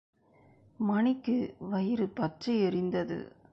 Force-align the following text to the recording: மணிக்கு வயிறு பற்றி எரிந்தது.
மணிக்கு 0.79 1.55
வயிறு 1.59 2.07
பற்றி 2.09 2.53
எரிந்தது. 2.67 3.19